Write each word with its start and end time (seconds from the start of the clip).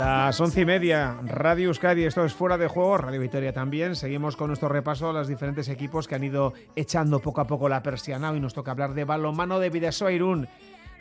Las 0.00 0.40
once 0.40 0.62
y 0.62 0.64
media, 0.64 1.14
Radio 1.26 1.68
Euskadi, 1.68 2.06
esto 2.06 2.24
es 2.24 2.32
Fuera 2.32 2.56
de 2.56 2.68
Juego, 2.68 2.96
Radio 2.96 3.20
Victoria 3.20 3.52
también. 3.52 3.94
Seguimos 3.94 4.34
con 4.34 4.46
nuestro 4.46 4.70
repaso 4.70 5.10
a 5.10 5.12
los 5.12 5.28
diferentes 5.28 5.68
equipos 5.68 6.08
que 6.08 6.14
han 6.14 6.24
ido 6.24 6.54
echando 6.74 7.18
poco 7.20 7.42
a 7.42 7.46
poco 7.46 7.68
la 7.68 7.82
persiana. 7.82 8.30
Hoy 8.30 8.40
nos 8.40 8.54
toca 8.54 8.70
hablar 8.70 8.94
de 8.94 9.04
balonmano 9.04 9.60
de 9.60 9.68
Vidasoa 9.68 10.10
Irún. 10.10 10.48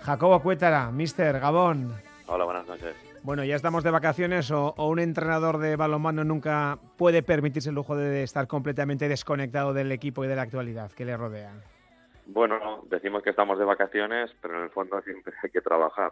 Jacobo 0.01 0.41
Cuétara, 0.41 0.91
Mister 0.91 1.39
Gabón. 1.39 1.93
Hola, 2.27 2.43
buenas 2.43 2.67
noches. 2.67 2.93
Bueno, 3.23 3.45
ya 3.45 3.55
estamos 3.55 3.85
de 3.85 3.91
vacaciones 3.91 4.51
o, 4.51 4.73
o, 4.75 4.89
un 4.89 4.99
entrenador 4.99 5.59
de 5.59 5.77
balonmano 5.77 6.25
nunca 6.25 6.77
puede 6.97 7.23
permitirse 7.23 7.69
el 7.69 7.75
lujo 7.75 7.95
de 7.95 8.23
estar 8.23 8.47
completamente 8.47 9.07
desconectado 9.07 9.73
del 9.73 9.93
equipo 9.93 10.25
y 10.25 10.27
de 10.27 10.35
la 10.35 10.41
actualidad 10.41 10.91
que 10.91 11.05
le 11.05 11.15
rodea. 11.15 11.53
Bueno, 12.25 12.83
decimos 12.89 13.23
que 13.23 13.29
estamos 13.29 13.57
de 13.57 13.63
vacaciones, 13.63 14.29
pero 14.41 14.57
en 14.57 14.65
el 14.65 14.69
fondo 14.71 15.01
siempre 15.03 15.33
hay 15.41 15.51
que 15.51 15.61
trabajar. 15.61 16.11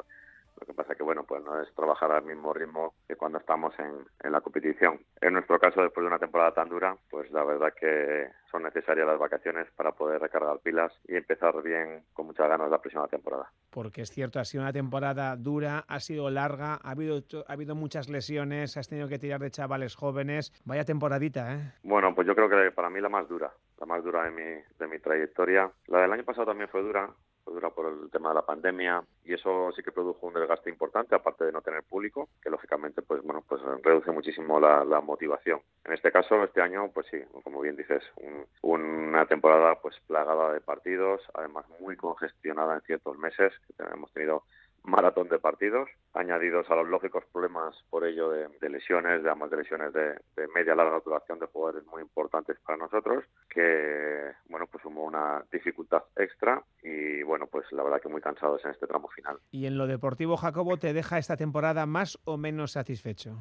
Lo 0.60 0.66
que 0.66 0.74
pasa 0.74 0.96
que, 0.96 1.04
bueno, 1.04 1.24
pues 1.24 1.44
no 1.44 1.62
es 1.62 1.74
trabajar 1.76 2.12
al 2.12 2.24
mismo 2.24 2.54
ritmo 2.54 2.96
que 3.08 3.16
cuando 3.16 3.38
estamos 3.38 3.78
en, 3.80 4.06
en, 4.24 4.32
la 4.32 4.42
competición. 4.42 5.00
En 5.22 5.34
nuestro 5.34 5.60
caso, 5.60 5.82
después 5.82 6.04
de 6.04 6.08
una 6.08 6.20
temporada 6.20 6.52
tan 6.54 6.70
dura, 6.70 6.98
pues 7.10 7.30
la 7.32 7.44
verdad 7.44 7.74
que 7.80 8.30
son 8.52 8.64
necesarias 8.64 9.06
las 9.06 9.20
vacaciones 9.20 9.68
para 9.76 9.92
poder 9.92 10.22
recargar 10.22 10.60
pilas 10.60 10.92
y 11.08 11.16
empezar 11.16 11.62
bien 11.62 12.04
con 12.14 12.26
muchas 12.26 12.48
ganas 12.48 12.72
la 12.72 12.80
próxima 12.80 13.08
temporada. 13.08 13.52
Porque 13.70 14.02
es 14.02 14.10
cierto, 14.10 14.40
ha 14.40 14.46
sido 14.46 14.64
una 14.64 14.74
temporada 14.74 15.36
dura, 15.36 15.86
ha 15.88 16.00
sido 16.00 16.30
larga, 16.30 16.80
ha 16.82 16.92
habido, 16.92 17.22
ha 17.48 17.54
habido 17.54 17.76
muchas 17.76 18.10
lesiones, 18.10 18.78
has 18.78 18.88
tenido 18.88 19.08
que 19.08 19.20
tirar 19.20 19.40
de 19.42 19.52
chavales 19.52 19.96
jóvenes. 19.96 20.54
Vaya 20.66 20.86
temporadita, 20.86 21.54
¿eh? 21.54 21.74
Bueno, 21.84 22.16
pues 22.16 22.26
yo 22.28 22.36
creo 22.36 22.50
que 22.50 22.72
para 22.72 22.90
mí 22.90 23.00
la 23.00 23.10
más 23.10 23.28
dura, 23.28 23.52
la 23.80 23.86
más 23.86 24.04
dura 24.04 24.24
de 24.24 24.32
mi, 24.32 24.62
de 24.80 24.88
mi 24.88 25.00
trayectoria. 25.00 25.72
La 25.88 26.02
del 26.02 26.12
año 26.14 26.24
pasado 26.24 26.48
también 26.48 26.70
fue 26.70 26.82
dura, 26.82 27.10
dura 27.52 27.70
por 27.70 27.88
el 27.88 28.10
tema 28.10 28.30
de 28.30 28.36
la 28.36 28.46
pandemia 28.46 29.04
y 29.24 29.34
eso 29.34 29.72
sí 29.76 29.84
que 29.84 29.92
produjo 29.92 30.28
un 30.28 30.34
desgaste 30.34 30.70
importante 30.70 31.16
aparte 31.16 31.46
de 31.46 31.52
no 31.52 31.62
tener 31.62 31.84
público 31.84 32.30
que 32.42 32.50
lógicamente 32.50 33.02
pues 33.02 33.22
bueno 33.24 33.44
pues 33.48 33.62
reduce 33.84 34.12
muchísimo 34.12 34.60
la, 34.60 34.84
la 34.84 35.02
motivación. 35.02 35.62
En 35.86 35.94
este 35.94 36.12
caso 36.12 36.44
este 36.44 36.62
año 36.62 36.90
pues 36.94 37.08
sí 37.12 37.18
como 37.44 37.62
bien 37.62 37.76
dices 37.76 38.04
un, 38.18 38.46
una 38.62 39.26
temporada 39.26 39.76
pues 39.82 39.96
plagada 40.08 40.54
de 40.54 40.62
partidos 40.62 41.22
además 41.34 41.66
muy 41.80 41.96
congestionada 41.96 42.76
en 42.76 42.82
ciertos 42.82 43.18
meses 43.18 43.54
que 43.78 43.84
hemos 43.84 44.12
tenido 44.14 44.44
maratón 44.88 45.28
de 45.28 45.38
partidos, 45.38 45.90
añadidos 46.14 46.70
a 46.70 46.76
los 46.76 46.88
lógicos 46.88 47.24
problemas 47.32 47.76
por 47.90 48.06
ello 48.06 48.32
de, 48.32 48.48
de 48.60 48.70
lesiones, 48.70 49.22
de 49.22 49.30
ambas 49.30 49.52
de 49.52 49.58
lesiones 49.58 49.94
de, 49.94 50.14
de 50.36 50.48
media 50.56 50.76
larga 50.76 51.02
duración 51.04 51.40
de 51.40 51.46
jugadores 51.48 51.86
muy 51.88 52.02
importantes 52.02 52.58
para 52.66 52.78
nosotros, 52.78 53.26
que 53.50 54.32
bueno 54.48 54.66
pues 54.72 54.84
hubo 54.86 55.04
una 55.04 55.44
dificultad 55.52 56.04
extra 56.16 56.64
y 56.82 57.22
bueno 57.24 57.48
pues 57.48 57.66
la 57.72 57.84
verdad 57.84 58.02
que 58.02 58.10
muy 58.10 58.22
cansados 58.22 58.64
en 58.64 58.72
este 58.72 58.88
tramo 58.88 59.10
final. 59.10 59.38
Y 59.52 59.66
en 59.66 59.78
lo 59.78 59.88
deportivo, 59.88 60.38
Jacobo, 60.38 60.78
¿te 60.78 60.94
deja 60.94 61.18
esta 61.18 61.36
temporada 61.36 61.86
más 61.86 62.18
o 62.24 62.38
menos 62.38 62.72
satisfecho? 62.72 63.36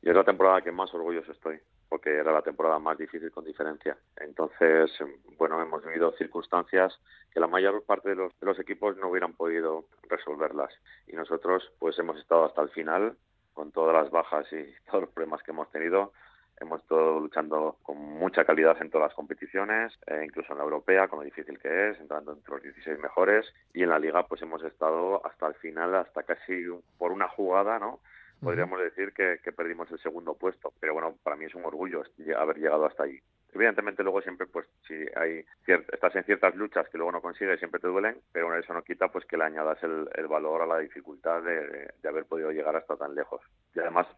Y 0.00 0.10
es 0.10 0.14
la 0.14 0.24
temporada 0.24 0.62
que 0.62 0.70
más 0.70 0.94
orgulloso 0.94 1.32
estoy, 1.32 1.58
porque 2.04 2.18
era 2.18 2.32
la 2.32 2.42
temporada 2.42 2.78
más 2.78 2.98
difícil 2.98 3.30
con 3.30 3.44
diferencia. 3.44 3.96
Entonces, 4.16 4.90
bueno, 5.38 5.60
hemos 5.62 5.82
vivido 5.84 6.12
circunstancias 6.12 7.00
que 7.32 7.40
la 7.40 7.46
mayor 7.46 7.82
parte 7.84 8.10
de 8.10 8.16
los, 8.16 8.38
de 8.40 8.46
los 8.46 8.58
equipos 8.58 8.96
no 8.98 9.08
hubieran 9.08 9.32
podido 9.32 9.86
resolverlas. 10.10 10.70
Y 11.06 11.12
nosotros, 11.16 11.72
pues 11.78 11.98
hemos 11.98 12.18
estado 12.18 12.44
hasta 12.44 12.60
el 12.60 12.68
final, 12.70 13.16
con 13.54 13.72
todas 13.72 13.94
las 13.94 14.10
bajas 14.10 14.46
y 14.52 14.74
todos 14.86 15.04
los 15.04 15.10
problemas 15.10 15.42
que 15.42 15.52
hemos 15.52 15.70
tenido. 15.70 16.12
Hemos 16.60 16.82
estado 16.82 17.20
luchando 17.20 17.78
con 17.82 17.96
mucha 17.96 18.44
calidad 18.44 18.76
en 18.82 18.90
todas 18.90 19.08
las 19.08 19.16
competiciones, 19.16 19.98
eh, 20.06 20.22
incluso 20.26 20.52
en 20.52 20.58
la 20.58 20.64
europea, 20.64 21.08
con 21.08 21.20
lo 21.20 21.24
difícil 21.24 21.58
que 21.58 21.88
es, 21.88 22.00
entrando 22.00 22.32
entre 22.32 22.52
los 22.52 22.62
16 22.62 22.98
mejores. 22.98 23.46
Y 23.72 23.82
en 23.82 23.88
la 23.88 23.98
liga, 23.98 24.26
pues 24.26 24.42
hemos 24.42 24.62
estado 24.62 25.26
hasta 25.26 25.46
el 25.46 25.54
final, 25.54 25.94
hasta 25.94 26.22
casi 26.22 26.66
por 26.98 27.12
una 27.12 27.28
jugada, 27.28 27.78
¿no? 27.78 28.00
Podríamos 28.44 28.80
decir 28.80 29.12
que, 29.12 29.38
que, 29.42 29.52
perdimos 29.52 29.90
el 29.90 29.98
segundo 29.98 30.34
puesto. 30.34 30.72
Pero 30.80 30.94
bueno, 30.94 31.16
para 31.22 31.36
mí 31.36 31.46
es 31.46 31.54
un 31.54 31.64
orgullo 31.64 32.02
haber 32.36 32.58
llegado 32.58 32.86
hasta 32.86 33.04
ahí. 33.04 33.18
Evidentemente 33.54 34.02
luego 34.02 34.20
siempre, 34.20 34.46
pues 34.46 34.66
si 34.86 34.94
hay 35.14 35.44
estás 35.66 36.14
en 36.16 36.24
ciertas 36.24 36.56
luchas 36.56 36.88
que 36.88 36.98
luego 36.98 37.12
no 37.12 37.22
consigues, 37.22 37.60
siempre 37.60 37.80
te 37.80 37.86
duelen, 37.86 38.20
pero 38.32 38.46
bueno, 38.46 38.60
eso 38.60 38.74
no 38.74 38.82
quita 38.82 39.08
pues 39.08 39.24
que 39.26 39.36
le 39.36 39.44
añadas 39.44 39.78
el, 39.84 40.26
valor 40.26 40.62
a 40.62 40.66
la 40.66 40.78
dificultad 40.78 41.40
de, 41.42 41.88
haber 42.08 42.24
podido 42.24 42.50
llegar 42.50 42.74
hasta 42.74 42.96
tan 42.96 43.14
lejos. 43.14 43.40
Y 43.74 43.78
además, 43.78 44.08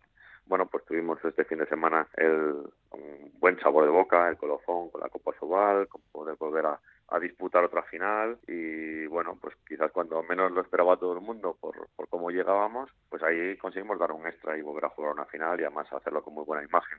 bueno, 0.46 0.66
pues 0.66 0.86
tuvimos 0.86 1.22
este 1.22 1.44
fin 1.44 1.58
de 1.58 1.66
semana 1.66 2.08
el, 2.16 2.64
un 2.92 3.32
buen 3.38 3.60
sabor 3.60 3.84
de 3.84 3.90
boca, 3.90 4.26
el 4.28 4.38
colofón 4.38 4.88
con 4.88 5.02
la 5.02 5.10
Copa 5.10 5.32
Sobal, 5.38 5.86
con 5.88 6.00
poder 6.12 6.36
volver 6.36 6.64
a, 6.64 6.80
a 7.08 7.20
disputar 7.20 7.62
otra 7.62 7.82
final 7.82 8.38
y 8.48 9.06
bueno, 9.06 9.38
pues 9.40 9.54
quizás 9.68 9.92
cuando 9.92 10.22
menos 10.22 10.50
lo 10.50 10.60
esperaba 10.60 10.96
todo 10.96 11.12
el 11.12 11.20
mundo 11.20 11.56
por, 11.60 11.88
por 11.94 12.08
cómo 12.26 12.36
llegábamos, 12.36 12.90
pues 13.08 13.22
ahí 13.22 13.56
conseguimos 13.56 14.00
dar 14.00 14.10
un 14.10 14.26
extra 14.26 14.58
y 14.58 14.60
volver 14.60 14.86
a 14.86 14.88
jugar 14.88 15.12
una 15.12 15.26
final 15.26 15.60
y 15.60 15.62
además 15.62 15.86
hacerlo 15.92 16.24
con 16.24 16.34
muy 16.34 16.44
buena 16.44 16.64
imagen. 16.64 16.98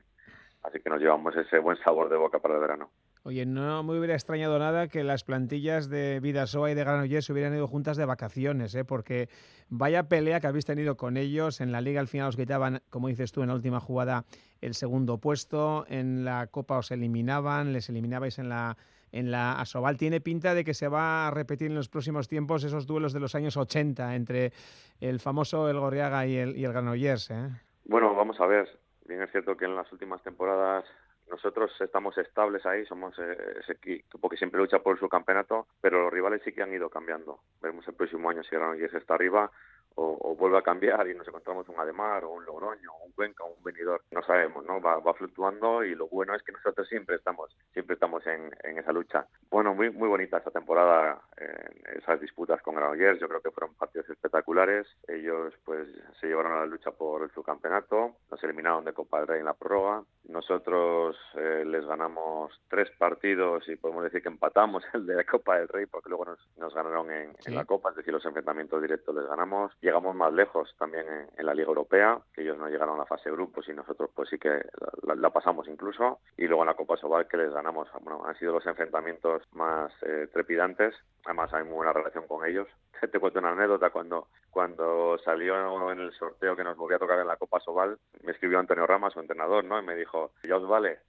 Así 0.62 0.80
que 0.80 0.88
nos 0.88 1.00
llevamos 1.00 1.36
ese 1.36 1.58
buen 1.58 1.76
sabor 1.84 2.08
de 2.08 2.16
boca 2.16 2.38
para 2.38 2.54
el 2.54 2.60
verano. 2.60 2.90
Oye, 3.28 3.44
no 3.44 3.82
me 3.82 3.98
hubiera 3.98 4.14
extrañado 4.14 4.58
nada 4.58 4.88
que 4.88 5.04
las 5.04 5.22
plantillas 5.22 5.90
de 5.90 6.18
Vidasoa 6.18 6.70
y 6.70 6.74
de 6.74 6.80
Granollers 6.82 7.28
hubieran 7.28 7.54
ido 7.54 7.66
juntas 7.66 7.98
de 7.98 8.06
vacaciones, 8.06 8.74
¿eh? 8.74 8.86
porque 8.86 9.28
vaya 9.68 10.04
pelea 10.04 10.40
que 10.40 10.46
habéis 10.46 10.64
tenido 10.64 10.96
con 10.96 11.18
ellos. 11.18 11.60
En 11.60 11.70
la 11.70 11.82
liga 11.82 12.00
al 12.00 12.08
final 12.08 12.28
os 12.28 12.36
quitaban, 12.36 12.80
como 12.88 13.08
dices 13.08 13.30
tú, 13.30 13.42
en 13.42 13.48
la 13.48 13.54
última 13.54 13.80
jugada 13.80 14.24
el 14.62 14.72
segundo 14.72 15.18
puesto. 15.18 15.84
En 15.90 16.24
la 16.24 16.46
Copa 16.46 16.78
os 16.78 16.90
eliminaban, 16.90 17.74
les 17.74 17.90
eliminabais 17.90 18.38
en 18.38 18.48
la 18.48 18.78
en 19.12 19.30
la 19.30 19.60
Asobal. 19.60 19.98
Tiene 19.98 20.22
pinta 20.22 20.54
de 20.54 20.64
que 20.64 20.72
se 20.72 20.88
va 20.88 21.28
a 21.28 21.30
repetir 21.30 21.66
en 21.66 21.74
los 21.74 21.90
próximos 21.90 22.28
tiempos 22.28 22.64
esos 22.64 22.86
duelos 22.86 23.12
de 23.12 23.20
los 23.20 23.34
años 23.34 23.58
80 23.58 24.14
entre 24.14 24.54
el 25.02 25.20
famoso 25.20 25.68
El 25.68 25.78
Gorriaga 25.78 26.26
y 26.26 26.34
el, 26.34 26.54
Granollers. 26.62 27.30
¿eh? 27.30 27.50
Bueno, 27.84 28.14
vamos 28.14 28.40
a 28.40 28.46
ver. 28.46 28.70
Bien 29.06 29.20
es 29.20 29.30
cierto 29.32 29.54
que 29.54 29.66
en 29.66 29.76
las 29.76 29.92
últimas 29.92 30.22
temporadas 30.22 30.86
nosotros 31.30 31.70
estamos 31.80 32.16
estables 32.18 32.64
ahí, 32.66 32.84
somos 32.86 33.18
ese 33.18 33.72
equipo 33.72 34.28
que 34.28 34.36
siempre 34.36 34.60
lucha 34.60 34.78
por 34.80 34.98
su 34.98 35.08
campeonato, 35.08 35.66
pero 35.80 36.02
los 36.02 36.12
rivales 36.12 36.42
sí 36.44 36.52
que 36.52 36.62
han 36.62 36.72
ido 36.72 36.90
cambiando. 36.90 37.40
Vemos 37.60 37.86
el 37.88 37.94
próximo 37.94 38.30
año 38.30 38.42
si 38.42 38.56
Granollers 38.56 38.94
está 38.94 39.14
arriba 39.14 39.50
o, 39.94 40.16
o, 40.20 40.36
vuelve 40.36 40.58
a 40.58 40.62
cambiar 40.62 41.08
y 41.08 41.14
nos 41.14 41.26
encontramos 41.26 41.68
un 41.68 41.78
Ademar 41.78 42.24
o 42.24 42.30
un 42.30 42.44
Logroño 42.44 42.92
o 42.92 43.06
un 43.06 43.12
Cuenca 43.12 43.42
o 43.42 43.48
un 43.48 43.62
Benidorm. 43.64 44.02
No 44.12 44.22
sabemos, 44.22 44.64
¿no? 44.64 44.80
Va, 44.80 45.00
va, 45.00 45.12
fluctuando 45.14 45.82
y 45.82 45.94
lo 45.94 46.06
bueno 46.06 46.34
es 46.34 46.42
que 46.44 46.52
nosotros 46.52 46.88
siempre 46.88 47.16
estamos 47.16 47.50
siempre 47.72 47.94
estamos 47.94 48.24
en, 48.26 48.50
en 48.62 48.78
esa 48.78 48.92
lucha. 48.92 49.26
Bueno, 49.50 49.74
muy 49.74 49.90
muy 49.90 50.08
bonita 50.08 50.38
esta 50.38 50.52
temporada, 50.52 51.20
eh, 51.36 51.96
esas 51.96 52.20
disputas 52.20 52.62
con 52.62 52.76
Granollers, 52.76 53.18
yo 53.18 53.28
creo 53.28 53.40
que 53.40 53.50
fueron 53.50 53.74
partidos 53.74 54.08
espectaculares. 54.08 54.86
Ellos 55.08 55.52
pues 55.64 55.88
se 56.20 56.28
llevaron 56.28 56.52
a 56.52 56.60
la 56.60 56.66
lucha 56.66 56.92
por 56.92 57.22
el 57.22 57.30
subcampeonato, 57.32 58.16
nos 58.30 58.44
eliminaron 58.44 58.84
de 58.84 58.92
Copa 58.92 59.18
del 59.18 59.28
Rey 59.28 59.40
en 59.40 59.46
la 59.46 59.54
prórroga. 59.54 60.04
Nosotros 60.28 61.16
eh, 61.34 61.64
les 61.66 61.84
ganamos 61.86 62.52
tres 62.68 62.90
partidos 62.98 63.66
y 63.68 63.76
podemos 63.76 64.04
decir 64.04 64.22
que 64.22 64.28
empatamos 64.28 64.84
el 64.94 65.06
de 65.06 65.16
la 65.16 65.24
Copa 65.24 65.56
del 65.56 65.68
Rey 65.68 65.86
porque 65.86 66.08
luego 66.08 66.26
nos, 66.26 66.38
nos 66.58 66.74
ganaron 66.74 67.10
en, 67.10 67.32
sí. 67.40 67.48
en 67.48 67.54
la 67.54 67.64
Copa, 67.64 67.90
es 67.90 67.96
decir, 67.96 68.12
los 68.12 68.24
enfrentamientos 68.24 68.80
directos 68.80 69.14
les 69.14 69.26
ganamos 69.26 69.72
llegamos 69.80 70.14
más 70.14 70.32
lejos 70.32 70.74
también 70.78 71.06
en, 71.08 71.28
en, 71.36 71.46
la 71.46 71.54
Liga 71.54 71.68
Europea, 71.68 72.18
que 72.32 72.42
ellos 72.42 72.58
no 72.58 72.68
llegaron 72.68 72.96
a 72.96 72.98
la 72.98 73.06
fase 73.06 73.30
de 73.30 73.36
grupos 73.36 73.68
y 73.68 73.72
nosotros 73.72 74.10
pues 74.14 74.28
sí 74.28 74.38
que 74.38 74.48
la, 74.48 74.92
la, 75.02 75.14
la, 75.14 75.30
pasamos 75.30 75.66
incluso, 75.68 76.20
y 76.36 76.46
luego 76.46 76.62
en 76.62 76.68
la 76.68 76.74
Copa 76.74 76.96
Sobal 76.96 77.26
que 77.26 77.36
les 77.36 77.52
ganamos, 77.52 77.88
bueno, 78.02 78.24
han 78.26 78.36
sido 78.36 78.52
los 78.52 78.66
enfrentamientos 78.66 79.42
más 79.52 79.92
eh, 80.02 80.28
trepidantes, 80.32 80.94
además 81.24 81.52
hay 81.54 81.64
muy 81.64 81.74
buena 81.74 81.92
relación 81.92 82.26
con 82.26 82.46
ellos. 82.46 82.68
Te 83.12 83.18
cuento 83.18 83.38
una 83.38 83.52
anécdota, 83.52 83.90
cuando, 83.90 84.28
cuando 84.50 85.18
salió 85.24 85.92
en 85.92 86.00
el 86.00 86.12
sorteo 86.12 86.56
que 86.56 86.64
nos 86.64 86.76
volvía 86.76 86.96
a 86.96 87.00
tocar 87.00 87.18
en 87.18 87.26
la 87.26 87.36
Copa 87.36 87.60
Sobal, 87.60 87.98
me 88.22 88.32
escribió 88.32 88.58
Antonio 88.58 88.86
Rama, 88.86 89.10
su 89.10 89.20
entrenador, 89.20 89.64
¿no? 89.64 89.78
Y 89.78 89.84
me 89.84 89.96
dijo, 89.96 90.32
ya 90.42 90.56
os 90.56 90.68
vale. 90.68 91.00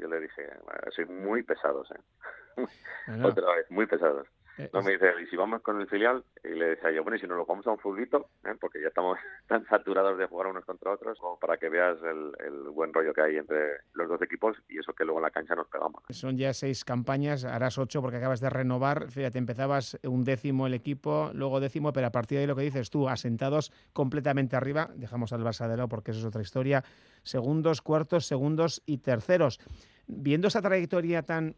Yo 0.00 0.08
le 0.08 0.20
dije, 0.20 0.50
soy 0.90 1.04
muy 1.06 1.42
pesados, 1.42 1.90
¿eh? 1.92 2.64
No. 3.06 3.28
Otra 3.28 3.54
vez, 3.54 3.70
muy 3.70 3.86
pesados. 3.86 4.26
No 4.72 4.82
me 4.82 4.92
dice, 4.92 5.14
y 5.22 5.26
si 5.26 5.36
vamos 5.36 5.62
con 5.62 5.80
el 5.80 5.86
filial, 5.86 6.24
y 6.42 6.48
le 6.48 6.70
decía 6.70 6.90
yo, 6.90 7.04
bueno, 7.04 7.16
y 7.16 7.20
si 7.20 7.28
nos 7.28 7.38
lo 7.38 7.46
vamos 7.46 7.64
a 7.68 7.70
un 7.70 7.78
fulbito, 7.78 8.30
¿eh? 8.44 8.56
porque 8.60 8.82
ya 8.82 8.88
de 10.16 10.26
jugar 10.26 10.48
unos 10.48 10.64
contra 10.64 10.92
otros, 10.92 11.18
como 11.18 11.38
para 11.38 11.56
que 11.56 11.68
veas 11.68 11.98
el, 12.02 12.32
el, 12.46 12.68
buen 12.70 12.92
rollo 12.92 13.12
que 13.12 13.20
hay 13.20 13.36
entre 13.36 13.80
los 13.94 14.08
dos 14.08 14.22
equipos 14.22 14.56
y 14.68 14.78
eso 14.78 14.92
que 14.92 15.04
luego 15.04 15.18
en 15.18 15.24
la 15.24 15.30
cancha 15.30 15.54
nos 15.54 15.68
pegamos. 15.68 16.02
Son 16.10 16.36
ya 16.36 16.52
seis 16.52 16.84
campañas, 16.84 17.44
harás 17.44 17.78
ocho 17.78 18.00
porque 18.00 18.16
acabas 18.18 18.40
de 18.40 18.50
renovar, 18.50 19.10
fíjate, 19.10 19.38
empezabas 19.38 19.98
un 20.04 20.24
décimo 20.24 20.66
el 20.66 20.74
equipo, 20.74 21.30
luego 21.34 21.60
décimo, 21.60 21.92
pero 21.92 22.06
a 22.06 22.12
partir 22.12 22.36
de 22.36 22.42
ahí 22.42 22.46
lo 22.46 22.56
que 22.56 22.62
dices 22.62 22.90
tú, 22.90 23.08
asentados 23.08 23.72
completamente 23.92 24.56
arriba, 24.56 24.90
dejamos 24.94 25.32
al 25.32 25.42
Barça 25.42 25.68
de 25.68 25.76
lado 25.76 25.88
porque 25.88 26.12
eso 26.12 26.20
es 26.20 26.26
otra 26.26 26.42
historia, 26.42 26.84
segundos, 27.22 27.82
cuartos, 27.82 28.26
segundos 28.26 28.82
y 28.86 28.98
terceros. 28.98 29.60
Viendo 30.06 30.48
esa 30.48 30.62
trayectoria 30.62 31.22
tan 31.22 31.56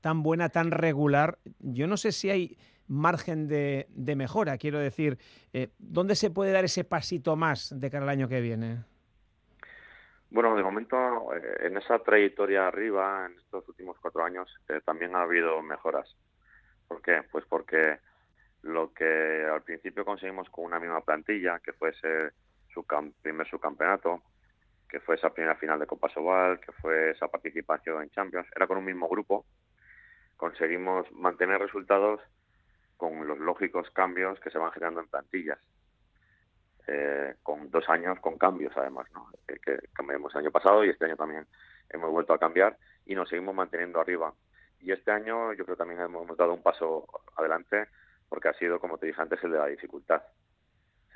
tan 0.00 0.22
buena, 0.22 0.50
tan 0.50 0.70
regular, 0.70 1.38
yo 1.60 1.86
no 1.86 1.96
sé 1.96 2.12
si 2.12 2.28
hay 2.28 2.58
margen 2.88 3.48
de, 3.48 3.86
de 3.90 4.16
mejora, 4.16 4.58
quiero 4.58 4.78
decir, 4.78 5.18
eh, 5.52 5.70
¿dónde 5.78 6.14
se 6.14 6.30
puede 6.30 6.52
dar 6.52 6.64
ese 6.64 6.84
pasito 6.84 7.36
más 7.36 7.78
de 7.78 7.90
cara 7.90 8.04
al 8.04 8.10
año 8.10 8.28
que 8.28 8.40
viene? 8.40 8.84
Bueno, 10.30 10.56
de 10.56 10.62
momento, 10.62 11.32
eh, 11.34 11.66
en 11.66 11.76
esa 11.76 11.98
trayectoria 12.00 12.66
arriba, 12.66 13.26
en 13.26 13.38
estos 13.38 13.68
últimos 13.68 13.96
cuatro 14.00 14.24
años, 14.24 14.52
eh, 14.68 14.80
también 14.84 15.14
ha 15.14 15.22
habido 15.22 15.62
mejoras. 15.62 16.16
¿Por 16.88 17.00
qué? 17.00 17.22
Pues 17.30 17.44
porque 17.48 17.98
lo 18.62 18.92
que 18.92 19.46
al 19.50 19.62
principio 19.62 20.04
conseguimos 20.04 20.48
con 20.50 20.64
una 20.64 20.80
misma 20.80 21.02
plantilla, 21.02 21.60
que 21.60 21.72
fuese 21.72 22.32
su 22.72 22.84
primer 23.22 23.46
subcampeonato, 23.48 24.22
que 24.88 25.00
fue 25.00 25.14
esa 25.14 25.30
primera 25.30 25.54
final 25.56 25.78
de 25.78 25.86
Copa 25.86 26.08
Sobal, 26.08 26.60
que 26.60 26.72
fue 26.72 27.10
esa 27.10 27.28
participación 27.28 28.02
en 28.02 28.10
Champions, 28.10 28.48
era 28.54 28.66
con 28.66 28.78
un 28.78 28.84
mismo 28.84 29.08
grupo, 29.08 29.46
conseguimos 30.36 31.10
mantener 31.12 31.60
resultados 31.60 32.20
con 32.96 33.26
los 33.26 33.38
lógicos 33.38 33.90
cambios 33.90 34.38
que 34.40 34.50
se 34.50 34.58
van 34.58 34.72
generando 34.72 35.00
en 35.00 35.08
plantillas. 35.08 35.58
Eh, 36.86 37.36
con 37.42 37.70
dos 37.70 37.88
años 37.88 38.20
con 38.20 38.36
cambios 38.36 38.76
además, 38.76 39.06
¿no? 39.14 39.30
que 39.46 39.78
cambiamos 39.94 40.34
el 40.34 40.40
año 40.40 40.50
pasado 40.50 40.84
y 40.84 40.90
este 40.90 41.06
año 41.06 41.16
también 41.16 41.46
hemos 41.88 42.10
vuelto 42.10 42.34
a 42.34 42.38
cambiar 42.38 42.76
y 43.06 43.14
nos 43.14 43.28
seguimos 43.28 43.54
manteniendo 43.54 44.00
arriba. 44.00 44.34
Y 44.80 44.92
este 44.92 45.10
año 45.10 45.54
yo 45.54 45.64
creo 45.64 45.76
que 45.76 45.80
también 45.80 46.00
hemos 46.00 46.36
dado 46.36 46.52
un 46.52 46.62
paso 46.62 47.06
adelante 47.36 47.88
porque 48.28 48.48
ha 48.48 48.54
sido, 48.54 48.80
como 48.80 48.98
te 48.98 49.06
dije 49.06 49.20
antes, 49.20 49.42
el 49.44 49.52
de 49.52 49.58
la 49.58 49.66
dificultad. 49.66 50.22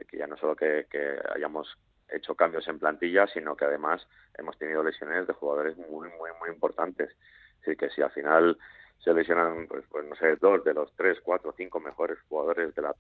que 0.08 0.16
ya 0.16 0.26
no 0.26 0.36
solo 0.36 0.54
que, 0.56 0.86
hayamos 1.34 1.76
hecho 2.08 2.34
cambios 2.34 2.66
en 2.68 2.78
plantilla, 2.78 3.26
sino 3.26 3.56
que 3.56 3.66
además 3.66 4.06
hemos 4.38 4.56
tenido 4.56 4.82
lesiones 4.82 5.26
de 5.26 5.34
jugadores 5.34 5.76
muy, 5.76 6.08
muy, 6.08 6.30
muy 6.40 6.48
importantes. 6.48 7.14
Así 7.60 7.76
que 7.76 7.90
si 7.90 8.00
al 8.00 8.10
final 8.12 8.56
se 8.98 9.14
lesionan, 9.14 9.66
pues, 9.68 9.84
pues, 9.88 10.06
no 10.06 10.16
sé, 10.16 10.36
dos 10.36 10.64
de 10.64 10.74
los 10.74 10.94
tres, 10.96 11.18
cuatro, 11.22 11.54
cinco 11.56 11.80
mejores 11.80 12.18
jugadores 12.28 12.74
de 12.74 12.82
la, 12.82 12.94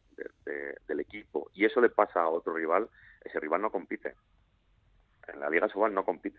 del 0.86 1.00
equipo 1.00 1.50
y 1.54 1.64
eso 1.64 1.80
le 1.80 1.90
pasa 1.90 2.22
a 2.22 2.28
otro 2.28 2.54
rival, 2.54 2.88
ese 3.24 3.40
rival 3.40 3.62
no 3.62 3.70
compite. 3.70 4.14
En 5.26 5.40
la 5.40 5.50
Liga 5.50 5.68
Sobal 5.68 5.92
no 5.92 6.04
compite. 6.04 6.38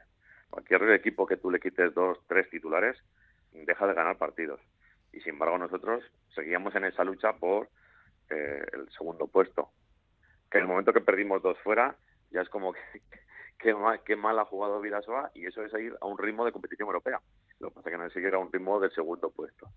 Cualquier 0.50 0.90
equipo 0.92 1.28
que 1.28 1.38
tú 1.38 1.52
le 1.52 1.60
quites 1.60 1.94
dos, 1.94 2.18
tres 2.28 2.50
titulares, 2.50 2.98
deja 3.52 3.86
de 3.86 3.94
ganar 3.94 4.18
partidos. 4.18 4.60
Y 5.12 5.22
sin 5.22 5.34
embargo 5.34 5.58
nosotros 5.58 6.04
seguíamos 6.34 6.74
en 6.76 6.86
esa 6.86 7.04
lucha 7.04 7.34
por 7.34 7.70
eh, 8.30 8.66
el 8.74 8.90
segundo 8.92 9.28
puesto. 9.28 9.70
Que 10.50 10.58
en 10.58 10.64
el 10.64 10.70
momento 10.70 10.94
que 10.94 11.02
perdimos 11.02 11.42
dos 11.42 11.58
fuera, 11.60 11.96
ya 12.32 12.42
es 12.42 12.50
como 12.50 12.74
que, 13.60 13.74
mal, 13.76 14.02
qué 14.04 14.16
mal 14.16 14.40
ha 14.40 14.46
jugado 14.46 14.82
Vidasoa 14.82 15.32
y 15.34 15.46
eso 15.46 15.64
es 15.64 15.74
ir 15.74 15.96
a 16.02 16.08
un 16.08 16.18
ritmo 16.18 16.46
de 16.46 16.52
competición 16.52 16.88
europea. 16.88 17.22
Lo 17.60 17.70
que 17.70 17.76
pasa 17.76 17.90
es 17.90 17.94
que 17.94 17.98
no 17.98 18.06
es 18.06 18.14
seguir 18.14 18.34
a 18.34 18.40
un 18.40 18.52
ritmo 18.52 18.80
del 18.80 18.92
segundo 18.92 19.30
puesto. 19.30 19.70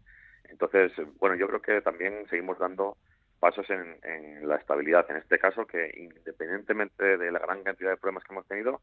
Entonces, 0.44 0.92
bueno, 1.18 1.36
yo 1.36 1.46
creo 1.48 1.62
que 1.62 1.80
también 1.80 2.26
seguimos 2.28 2.58
dando 2.58 2.96
pasos 3.40 3.66
en, 3.70 3.98
la 4.46 4.56
estabilidad. 4.56 5.04
En 5.10 5.16
este 5.16 5.38
caso, 5.38 5.66
que 5.66 5.90
independientemente 5.96 7.16
de 7.16 7.32
la 7.32 7.38
gran 7.38 7.62
cantidad 7.64 7.90
de 7.90 7.96
problemas 7.96 8.22
que 8.24 8.32
hemos 8.32 8.46
tenido, 8.46 8.80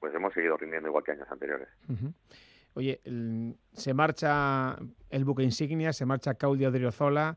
pues 0.00 0.14
hemos 0.14 0.34
seguido 0.34 0.56
rindiendo 0.56 0.88
igual 0.88 1.04
que 1.04 1.12
años 1.12 1.28
anteriores. 1.30 1.68
Oye, 2.74 3.00
se 3.72 3.94
marcha 3.94 4.76
el 5.10 5.24
buque 5.24 5.44
insignia, 5.44 5.92
se 5.92 6.06
marcha 6.06 6.34
Claudio 6.34 6.72
Driozola, 6.72 7.36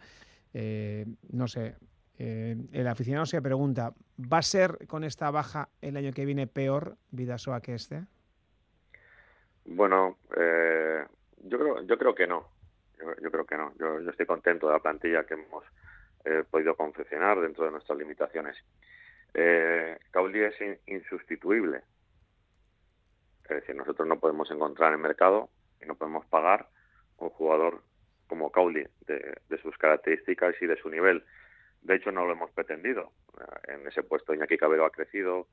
eh, 0.53 1.05
no 1.29 1.47
sé, 1.47 1.75
eh, 2.17 2.55
el 2.71 2.87
aficionado 2.87 3.27
se 3.27 3.41
pregunta, 3.41 3.93
¿va 4.19 4.39
a 4.39 4.41
ser 4.41 4.87
con 4.87 5.03
esta 5.03 5.29
baja 5.29 5.69
el 5.81 5.97
año 5.97 6.11
que 6.11 6.25
viene 6.25 6.47
peor 6.47 6.97
Vidasoa 7.11 7.61
que 7.61 7.75
este? 7.75 8.05
Bueno, 9.67 10.17
eh, 10.35 11.05
yo 11.43 11.59
creo 11.59 11.81
yo 11.83 11.97
creo 11.97 12.15
que 12.15 12.25
no. 12.25 12.47
Yo, 13.21 13.29
creo 13.29 13.45
que 13.45 13.57
no. 13.57 13.73
Yo, 13.77 13.99
estoy 14.09 14.25
contento 14.25 14.67
de 14.67 14.73
la 14.73 14.79
plantilla 14.79 15.25
que 15.25 15.35
hemos 15.35 15.63
eh, 16.25 16.43
podido 16.49 16.75
confeccionar 16.75 17.39
dentro 17.39 17.65
de 17.65 17.71
nuestras 17.71 17.97
limitaciones. 17.97 18.57
Eh, 19.33 19.99
Cauli 20.09 20.41
es 20.41 20.55
insustituible. 20.87 21.83
Es 23.43 23.57
decir, 23.57 23.75
nosotros 23.75 24.07
no 24.07 24.19
podemos 24.19 24.49
encontrar 24.49 24.93
en 24.93 25.01
mercado 25.01 25.49
y 25.81 25.85
no 25.85 25.95
podemos 25.95 26.25
pagar 26.25 26.69
un 27.17 27.29
jugador 27.29 27.83
como 28.27 28.51
Cauli 28.51 28.87
de, 29.05 29.37
de 29.47 29.61
sus 29.61 29.77
características 29.77 30.55
y 30.61 30.65
de 30.65 30.77
su 30.77 30.89
nivel. 30.89 31.23
De 31.81 31.95
hecho, 31.95 32.11
no 32.11 32.25
lo 32.25 32.31
hemos 32.31 32.51
pretendido. 32.51 33.11
En 33.67 33.85
ese 33.85 34.01
puesto 34.01 34.33
Iñaki 34.33 34.57
Cabero 34.57 34.85
ha 34.85 34.91
crecido, 34.91 35.47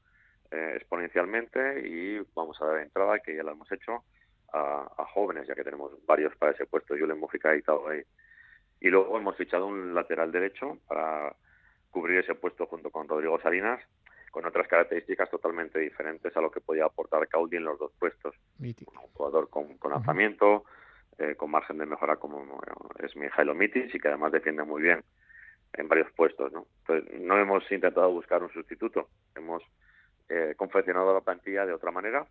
eh, 0.50 0.74
exponencialmente 0.76 1.88
y 1.88 2.18
vamos 2.34 2.60
a 2.60 2.66
dar 2.66 2.78
entrada, 2.78 3.18
que 3.20 3.36
ya 3.36 3.42
lo 3.42 3.52
hemos 3.52 3.70
hecho, 3.72 4.04
a, 4.52 5.04
jóvenes, 5.12 5.46
ya 5.48 5.54
que 5.54 5.64
tenemos 5.64 5.92
varios 6.06 6.34
para 6.36 6.52
ese 6.52 6.66
puesto. 6.66 6.96
Yo 6.96 7.06
le 7.06 7.14
hemos 7.14 7.32
editado 7.34 7.88
ahí. 7.88 8.02
Y 8.80 8.88
luego 8.88 9.18
hemos 9.18 9.36
fichado 9.36 9.66
un 9.66 9.94
lateral 9.94 10.30
derecho 10.30 10.78
para 10.86 11.34
cubrir 11.90 12.18
ese 12.18 12.34
puesto 12.34 12.66
junto 12.66 12.90
con 12.90 13.08
Rodrigo 13.08 13.40
Salinas, 13.40 13.80
con 14.30 14.44
otras 14.44 14.68
características 14.68 15.30
totalmente 15.30 15.78
diferentes 15.78 16.36
a 16.36 16.40
lo 16.40 16.50
que 16.50 16.60
podía 16.60 16.84
aportar 16.84 17.26
Caudi 17.28 17.56
en 17.56 17.64
los 17.64 17.78
dos 17.78 17.92
puestos. 17.98 18.34
Un 18.58 19.08
jugador 19.12 19.48
con, 19.48 19.78
con 19.78 19.92
lanzamiento, 19.92 20.64
eh, 21.18 21.36
con 21.36 21.50
margen 21.50 21.78
de 21.78 21.86
mejora 21.86 22.16
como 22.16 22.60
es 22.98 23.14
Mijailo 23.14 23.54
Mitis 23.54 23.94
y 23.94 24.00
que 24.00 24.08
además 24.08 24.32
defiende 24.32 24.64
muy 24.64 24.82
bien 24.82 25.04
en 25.72 25.88
varios 25.88 26.10
puestos. 26.12 26.52
¿no? 26.52 26.66
Entonces, 26.80 27.20
no 27.20 27.38
hemos 27.38 27.70
intentado 27.70 28.10
buscar 28.10 28.42
un 28.42 28.50
sustituto, 28.50 29.08
hemos 29.36 29.62
eh, 30.28 30.54
confeccionado 30.56 31.12
la 31.12 31.20
plantilla 31.20 31.66
de 31.66 31.72
otra 31.72 31.90
manera 31.90 32.26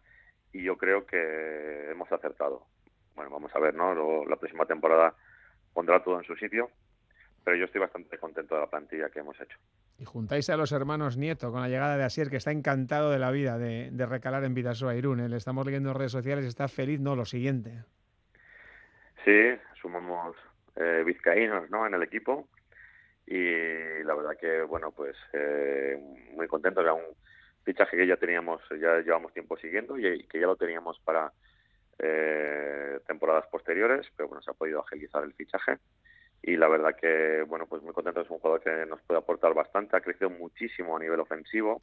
y 0.52 0.64
yo 0.64 0.78
creo 0.78 1.06
que 1.06 1.92
hemos 1.92 2.12
acertado. 2.12 2.66
Bueno, 3.16 3.32
vamos 3.32 3.56
a 3.56 3.60
ver, 3.60 3.76
¿no? 3.76 4.26
la 4.26 4.36
próxima 4.36 4.66
temporada 4.66 5.14
pondrá 5.74 6.04
todo 6.04 6.20
en 6.20 6.26
su 6.26 6.36
sitio, 6.36 6.70
pero 7.44 7.58
yo 7.58 7.66
estoy 7.66 7.82
bastante 7.82 8.18
contento 8.18 8.56
de 8.56 8.62
la 8.62 8.70
plantilla 8.70 9.10
que 9.10 9.20
hemos 9.20 9.40
hecho. 9.42 9.58
Y 10.00 10.06
juntáis 10.06 10.50
a 10.50 10.58
los 10.58 10.72
hermanos 10.72 11.18
Nieto 11.18 11.52
con 11.52 11.62
la 11.62 11.68
llegada 11.68 11.98
de 11.98 12.04
Asier, 12.04 12.30
que 12.30 12.38
está 12.38 12.52
encantado 12.52 13.12
de 13.12 13.20
la 13.20 13.32
vida 13.32 13.58
de, 13.58 14.06
recalar 14.08 14.44
en 14.44 14.54
Vidasoa 14.54 14.96
Irún. 14.96 15.20
¿eh? 15.20 15.30
Le 15.30 15.38
estamos 15.38 15.66
leyendo 15.66 15.90
en 15.90 15.96
redes 15.96 16.12
sociales, 16.12 16.46
está 16.46 16.68
feliz, 16.68 17.00
no, 17.00 17.16
lo 17.16 17.26
siguiente. 17.26 17.84
Sí, 19.24 19.56
sumamos 19.80 20.36
eh, 20.76 21.04
vizcaínos 21.06 21.70
¿no? 21.70 21.86
en 21.86 21.94
el 21.94 22.04
equipo 22.04 22.48
y 23.26 24.04
la 24.04 24.16
verdad 24.16 24.38
que, 24.40 24.64
bueno, 24.64 24.92
pues 24.92 25.16
eh, 25.34 25.98
muy 26.36 26.48
contento. 26.48 26.82
Era 26.82 26.94
un, 26.94 27.04
fichaje 27.64 27.98
que 27.98 28.08
ya 28.08 28.18
teníamos, 28.18 28.62
ya 28.70 29.00
llevamos 29.00 29.34
tiempo 29.34 29.58
siguiendo 29.58 29.98
y 29.98 30.24
que 30.26 30.40
ya 30.40 30.48
lo 30.48 30.56
teníamos 30.56 31.00
para 31.00 31.32
eh, 32.00 33.00
temporadas 33.08 33.46
posteriores, 33.48 34.08
pero 34.16 34.30
bueno, 34.30 34.42
se 34.42 34.52
ha 34.52 34.56
podido 34.56 34.82
agilizar 34.82 35.24
el 35.24 35.34
fichaje. 35.34 35.78
Y 36.42 36.58
la 36.58 36.68
verdad 36.68 36.96
que, 37.00 37.44
bueno, 37.48 37.68
pues 37.68 37.82
muy 37.82 37.94
contento, 37.94 38.22
es 38.22 38.30
un 38.30 38.40
jugador 38.40 38.62
que 38.62 38.86
nos 38.86 39.02
puede 39.04 39.20
aportar 39.20 39.54
bastante, 39.54 39.96
ha 39.96 40.02
crecido 40.02 40.30
muchísimo 40.30 40.98
a 40.98 41.00
nivel 41.00 41.22
ofensivo, 41.22 41.82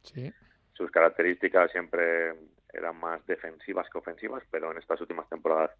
sus 0.73 0.89
características 0.91 1.71
siempre 1.71 2.33
eran 2.73 2.99
más 2.99 3.25
defensivas 3.27 3.89
que 3.89 3.97
ofensivas, 3.97 4.43
pero 4.49 4.71
en 4.71 4.77
estas 4.77 5.01
últimas 5.01 5.27
temporadas 5.29 5.71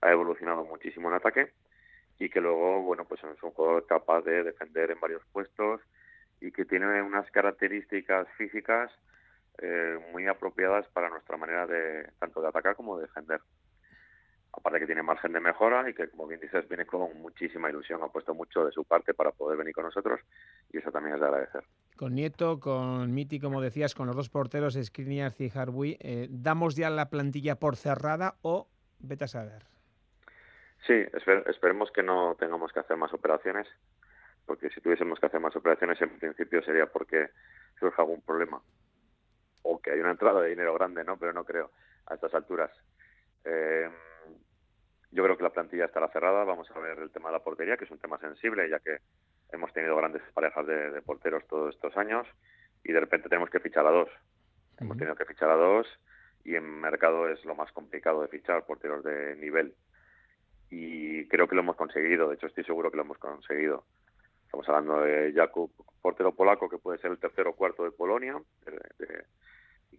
ha 0.00 0.10
evolucionado 0.10 0.64
muchísimo 0.64 1.08
en 1.08 1.14
ataque. 1.14 1.52
Y 2.18 2.28
que 2.28 2.40
luego, 2.40 2.82
bueno, 2.82 3.04
pues 3.04 3.22
es 3.24 3.42
un 3.42 3.50
jugador 3.52 3.86
capaz 3.86 4.22
de 4.22 4.44
defender 4.44 4.90
en 4.90 5.00
varios 5.00 5.22
puestos 5.32 5.80
y 6.40 6.52
que 6.52 6.64
tiene 6.64 7.00
unas 7.02 7.30
características 7.30 8.28
físicas 8.36 8.90
eh, 9.62 9.98
muy 10.12 10.26
apropiadas 10.26 10.86
para 10.88 11.10
nuestra 11.10 11.36
manera 11.36 11.66
de 11.66 12.10
tanto 12.18 12.40
de 12.40 12.48
atacar 12.48 12.76
como 12.76 12.96
de 12.96 13.06
defender. 13.06 13.40
Aparte 14.52 14.80
que 14.80 14.86
tiene 14.86 15.02
margen 15.02 15.32
de 15.32 15.40
mejora 15.40 15.88
y 15.88 15.94
que, 15.94 16.08
como 16.08 16.26
bien 16.26 16.40
dices, 16.40 16.66
viene 16.66 16.86
con 16.86 17.20
muchísima 17.20 17.68
ilusión, 17.68 18.02
ha 18.02 18.08
puesto 18.08 18.34
mucho 18.34 18.64
de 18.64 18.72
su 18.72 18.84
parte 18.84 19.14
para 19.14 19.32
poder 19.32 19.58
venir 19.58 19.74
con 19.74 19.84
nosotros 19.84 20.20
y 20.72 20.78
eso 20.78 20.90
también 20.90 21.14
es 21.14 21.20
de 21.20 21.26
agradecer. 21.26 21.64
Con 21.96 22.14
Nieto, 22.14 22.58
con 22.58 23.12
Miti, 23.12 23.38
como 23.38 23.60
decías, 23.60 23.94
con 23.94 24.06
los 24.06 24.16
dos 24.16 24.30
porteros, 24.30 24.78
Skriniar 24.82 25.32
y 25.38 25.52
Harbuy, 25.54 25.98
eh, 26.00 26.26
¿damos 26.30 26.74
ya 26.74 26.88
la 26.90 27.10
plantilla 27.10 27.56
por 27.56 27.76
cerrada 27.76 28.36
o 28.42 28.66
vete 28.98 29.24
a 29.24 29.28
saber? 29.28 29.66
Sí, 30.86 30.94
esperemos 31.46 31.92
que 31.92 32.02
no 32.02 32.34
tengamos 32.36 32.72
que 32.72 32.80
hacer 32.80 32.96
más 32.96 33.12
operaciones, 33.12 33.68
porque 34.46 34.70
si 34.70 34.80
tuviésemos 34.80 35.20
que 35.20 35.26
hacer 35.26 35.38
más 35.38 35.54
operaciones, 35.54 36.00
en 36.00 36.18
principio 36.18 36.62
sería 36.62 36.86
porque 36.86 37.28
surja 37.78 38.02
algún 38.02 38.22
problema 38.22 38.60
o 39.62 39.80
que 39.80 39.92
hay 39.92 40.00
una 40.00 40.12
entrada 40.12 40.40
de 40.40 40.50
dinero 40.50 40.74
grande, 40.74 41.04
¿no? 41.04 41.18
Pero 41.18 41.32
no 41.32 41.44
creo 41.44 41.70
a 42.06 42.14
estas 42.14 42.34
alturas. 42.34 42.70
Eh, 43.44 43.88
yo 45.12 45.24
creo 45.24 45.36
que 45.36 45.42
la 45.42 45.52
plantilla 45.52 45.86
estará 45.86 46.08
cerrada. 46.08 46.44
Vamos 46.44 46.70
a 46.70 46.78
ver 46.78 46.98
el 46.98 47.10
tema 47.10 47.28
de 47.30 47.34
la 47.34 47.44
portería, 47.44 47.76
que 47.76 47.84
es 47.84 47.90
un 47.90 47.98
tema 47.98 48.18
sensible, 48.18 48.68
ya 48.68 48.78
que 48.78 48.98
hemos 49.52 49.72
tenido 49.72 49.96
grandes 49.96 50.22
parejas 50.32 50.66
de, 50.66 51.02
porteros 51.02 51.46
todos 51.48 51.74
estos 51.74 51.96
años 51.96 52.26
y 52.84 52.92
de 52.92 53.00
repente 53.00 53.28
tenemos 53.28 53.50
que 53.50 53.60
fichar 53.60 53.86
a 53.86 53.90
dos. 53.90 54.08
Hemos 54.78 54.96
tenido 54.96 55.16
que 55.16 55.26
fichar 55.26 55.50
a 55.50 55.56
dos 55.56 55.86
y 56.44 56.54
en 56.54 56.64
mercado 56.80 57.28
es 57.28 57.44
lo 57.44 57.54
más 57.54 57.70
complicado 57.72 58.22
de 58.22 58.28
fichar 58.28 58.64
porteros 58.64 59.04
de 59.04 59.36
nivel. 59.36 59.74
Y 60.70 61.26
creo 61.28 61.48
que 61.48 61.56
lo 61.56 61.62
hemos 61.62 61.76
conseguido, 61.76 62.28
de 62.28 62.36
hecho 62.36 62.46
estoy 62.46 62.64
seguro 62.64 62.90
que 62.90 62.96
lo 62.96 63.02
hemos 63.02 63.18
conseguido. 63.18 63.84
Estamos 64.44 64.68
hablando 64.68 65.00
de 65.02 65.32
Jakub, 65.34 65.70
portero 66.00 66.34
polaco, 66.34 66.68
que 66.68 66.78
puede 66.78 66.98
ser 66.98 67.10
el 67.10 67.18
tercero 67.18 67.50
o 67.50 67.56
cuarto 67.56 67.84
de 67.84 67.90
Polonia, 67.90 68.40
de, 68.64 69.24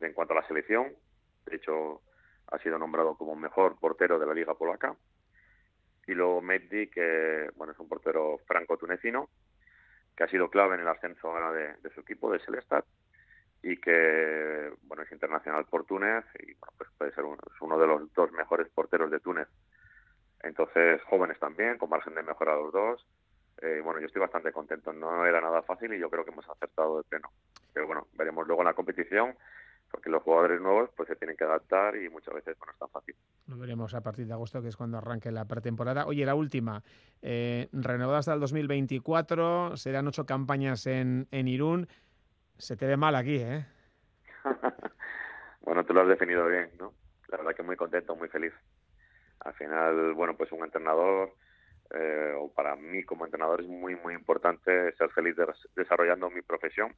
en 0.01 0.13
cuanto 0.13 0.33
a 0.33 0.41
la 0.41 0.47
selección. 0.47 0.93
De 1.45 1.55
hecho, 1.55 2.01
ha 2.47 2.59
sido 2.59 2.77
nombrado 2.77 3.15
como 3.15 3.35
mejor 3.35 3.79
portero 3.79 4.19
de 4.19 4.25
la 4.25 4.33
Liga 4.33 4.55
Polaca. 4.55 4.95
Y 6.07 6.13
luego 6.13 6.41
Meddi, 6.41 6.87
que 6.87 7.49
bueno, 7.55 7.73
es 7.73 7.79
un 7.79 7.87
portero 7.87 8.39
franco-tunecino, 8.45 9.29
que 10.15 10.23
ha 10.23 10.27
sido 10.27 10.49
clave 10.49 10.75
en 10.75 10.81
el 10.81 10.87
ascenso 10.87 11.29
ahora 11.29 11.51
de, 11.51 11.89
su 11.93 12.01
equipo, 12.01 12.31
de 12.31 12.39
Celestat, 12.39 12.85
y 13.63 13.77
que 13.77 14.73
bueno 14.83 15.03
es 15.03 15.11
internacional 15.11 15.65
por 15.65 15.85
Túnez 15.85 16.25
y 16.39 16.55
pues 16.55 16.89
puede 16.97 17.13
ser 17.13 17.23
uno 17.25 17.77
de 17.77 17.87
los 17.87 18.11
dos 18.13 18.31
mejores 18.31 18.67
porteros 18.69 19.11
de 19.11 19.19
Túnez. 19.19 19.47
Entonces, 20.43 21.01
jóvenes 21.03 21.39
también, 21.39 21.77
con 21.77 21.89
margen 21.89 22.15
de 22.15 22.23
mejora 22.23 22.55
los 22.55 22.73
dos. 22.73 23.07
eh, 23.61 23.79
bueno, 23.83 23.99
yo 23.99 24.07
estoy 24.07 24.21
bastante 24.21 24.51
contento. 24.51 24.91
No 24.91 25.25
era 25.25 25.39
nada 25.39 25.61
fácil 25.61 25.93
y 25.93 25.99
yo 25.99 26.09
creo 26.09 26.25
que 26.25 26.31
hemos 26.31 26.49
acertado 26.49 26.97
de 26.97 27.03
pleno. 27.03 27.29
Pero 27.73 27.85
bueno, 27.85 28.07
veremos 28.13 28.47
luego 28.47 28.63
en 28.63 28.67
la 28.67 28.73
competición 28.73 29.35
porque 29.91 30.09
los 30.09 30.23
jugadores 30.23 30.61
nuevos 30.61 30.89
pues 30.95 31.07
se 31.09 31.15
tienen 31.15 31.35
que 31.35 31.43
adaptar 31.43 31.95
y 31.95 32.09
muchas 32.09 32.33
veces 32.33 32.57
no 32.59 32.71
es 32.71 32.77
tan 32.77 32.89
fácil. 32.89 33.15
Lo 33.47 33.57
veremos 33.57 33.93
a 33.93 34.01
partir 34.01 34.25
de 34.25 34.33
agosto, 34.33 34.61
que 34.61 34.69
es 34.69 34.77
cuando 34.77 34.97
arranque 34.97 35.31
la 35.31 35.45
pretemporada. 35.45 36.05
Oye, 36.05 36.25
la 36.25 36.35
última, 36.35 36.83
eh, 37.21 37.67
renovada 37.73 38.19
hasta 38.19 38.33
el 38.33 38.39
2024, 38.39 39.75
serán 39.77 40.07
ocho 40.07 40.25
campañas 40.25 40.87
en, 40.87 41.27
en 41.31 41.47
Irún. 41.47 41.87
Se 42.57 42.77
te 42.77 42.85
ve 42.87 42.97
mal 42.97 43.15
aquí, 43.15 43.37
¿eh? 43.37 43.65
bueno, 45.61 45.85
tú 45.85 45.93
lo 45.93 46.01
has 46.01 46.07
definido 46.07 46.47
bien, 46.47 46.71
¿no? 46.79 46.93
La 47.27 47.37
verdad 47.37 47.55
que 47.55 47.63
muy 47.63 47.75
contento, 47.75 48.15
muy 48.15 48.29
feliz. 48.29 48.53
Al 49.39 49.53
final, 49.53 50.13
bueno, 50.13 50.35
pues 50.37 50.51
un 50.51 50.63
entrenador, 50.63 51.33
eh, 51.93 52.33
o 52.37 52.51
para 52.53 52.75
mí 52.75 53.03
como 53.03 53.25
entrenador 53.25 53.61
es 53.61 53.67
muy, 53.67 53.95
muy 53.95 54.13
importante 54.13 54.93
ser 54.93 55.09
feliz 55.09 55.35
desarrollando 55.75 56.29
mi 56.29 56.41
profesión 56.41 56.93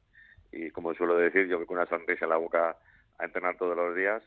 y 0.54 0.70
como 0.70 0.94
suelo 0.94 1.16
decir, 1.16 1.48
yo 1.48 1.64
con 1.66 1.76
una 1.76 1.86
sonrisa 1.86 2.24
en 2.24 2.30
la 2.30 2.36
boca 2.36 2.76
a 3.18 3.24
entrenar 3.24 3.56
todos 3.56 3.76
los 3.76 3.94
días, 3.96 4.22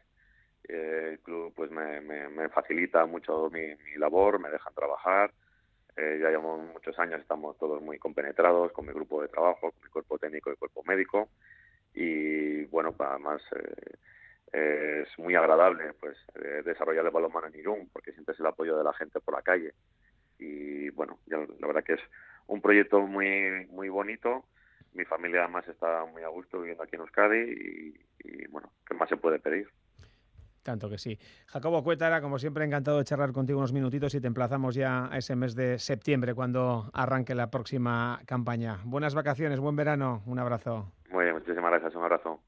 eh, 0.67 1.11
el 1.13 1.19
club 1.19 1.53
pues 1.55 1.71
me, 1.71 2.49
facilita 2.49 3.05
mucho 3.05 3.49
mi, 3.49 3.75
labor, 3.97 4.39
me 4.39 4.49
dejan 4.49 4.73
trabajar, 4.73 5.31
eh, 5.95 6.19
ya 6.21 6.29
llevamos 6.29 6.73
muchos 6.73 6.97
años, 6.99 7.21
estamos 7.21 7.57
todos 7.57 7.81
muy 7.81 7.97
compenetrados 7.97 8.71
con 8.73 8.85
mi 8.85 8.93
grupo 8.93 9.21
de 9.21 9.29
trabajo, 9.29 9.71
con 9.71 9.81
mi 9.81 9.89
cuerpo 9.89 10.19
técnico 10.19 10.51
y 10.51 10.57
cuerpo 10.57 10.83
médico. 10.83 11.29
Y 11.93 12.65
bueno, 12.65 12.93
además 12.99 13.41
eh, 14.51 15.03
es 15.03 15.19
muy 15.19 15.35
agradable 15.35 15.93
pues 15.99 16.17
desarrollar 16.63 17.05
el 17.05 17.11
balonmano 17.11 17.47
en 17.47 17.55
Irún 17.55 17.89
porque 17.91 18.11
sientes 18.11 18.39
el 18.39 18.45
apoyo 18.45 18.77
de 18.77 18.83
la 18.83 18.93
gente 18.93 19.19
por 19.19 19.33
la 19.33 19.41
calle. 19.41 19.73
Y 20.37 20.89
bueno, 20.89 21.19
la 21.27 21.67
verdad 21.67 21.83
que 21.83 21.93
es 21.93 22.01
un 22.47 22.61
proyecto 22.61 23.01
muy 23.01 23.65
muy 23.71 23.89
bonito 23.89 24.45
mi 24.97 25.05
familia 25.05 25.43
además 25.43 25.67
está 25.67 26.05
muy 26.05 26.23
a 26.23 26.27
gusto 26.27 26.57
viviendo 26.57 26.83
aquí 26.83 26.95
en 26.95 27.01
Euskadi 27.01 27.95
y, 28.23 28.47
bueno, 28.49 28.71
¿qué 28.85 28.95
más 28.95 29.07
se 29.07 29.15
puede 29.15 29.39
pedir? 29.39 29.69
Tanto 30.63 30.89
que 30.89 30.97
sí. 30.97 31.17
Jacobo 31.45 31.81
Cuétara, 31.81 32.19
como 32.19 32.39
siempre, 32.39 32.65
encantado 32.65 32.97
de 32.97 33.05
charlar 33.05 33.31
contigo 33.31 33.59
unos 33.59 33.71
minutitos 33.71 34.13
y 34.15 34.19
te 34.19 34.27
emplazamos 34.27 34.75
ya 34.75 35.07
a 35.09 35.17
ese 35.17 35.35
mes 35.35 35.55
de 35.55 35.79
septiembre 35.79 36.33
cuando 36.33 36.89
arranque 36.93 37.35
la 37.35 37.49
próxima 37.49 38.19
campaña. 38.25 38.79
Buenas 38.83 39.15
vacaciones, 39.15 39.61
buen 39.61 39.77
verano, 39.77 40.23
un 40.25 40.39
abrazo. 40.39 40.91
Muy 41.09 41.23
bien, 41.23 41.35
muchísimas 41.35 41.71
gracias, 41.71 41.95
un 41.95 42.03
abrazo. 42.03 42.41